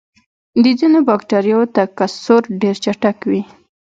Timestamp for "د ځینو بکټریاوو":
0.63-1.71